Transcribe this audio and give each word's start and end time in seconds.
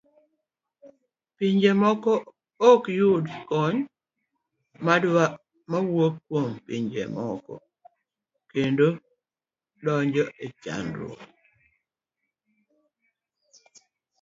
Pinje 1.37 1.71
moko 1.81 2.13
ok 2.71 2.83
yud 2.99 3.25
kony 3.49 3.77
mawuok 5.71 6.13
kuom 6.27 6.49
pinje 6.65 7.03
moko 7.15 7.53
kendo 8.51 8.87
donje 9.83 10.23
chandruok. 10.63 11.19